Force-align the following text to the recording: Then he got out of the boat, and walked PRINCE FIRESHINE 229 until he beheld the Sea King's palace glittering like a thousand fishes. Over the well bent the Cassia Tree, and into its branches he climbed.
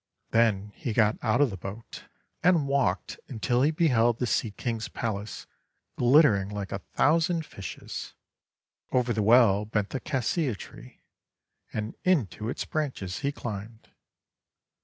Then 0.31 0.71
he 0.75 0.93
got 0.93 1.19
out 1.23 1.41
of 1.41 1.51
the 1.51 1.57
boat, 1.57 2.05
and 2.41 2.67
walked 2.67 3.19
PRINCE 3.27 3.27
FIRESHINE 3.27 3.39
229 3.41 3.59
until 3.59 3.61
he 3.61 3.69
beheld 3.87 4.17
the 4.17 4.25
Sea 4.25 4.49
King's 4.57 4.87
palace 4.87 5.45
glittering 5.95 6.49
like 6.49 6.71
a 6.71 6.79
thousand 6.79 7.45
fishes. 7.45 8.15
Over 8.91 9.13
the 9.13 9.21
well 9.21 9.63
bent 9.65 9.91
the 9.91 9.99
Cassia 9.99 10.55
Tree, 10.55 11.01
and 11.71 11.93
into 12.03 12.49
its 12.49 12.65
branches 12.65 13.19
he 13.19 13.31
climbed. 13.31 13.89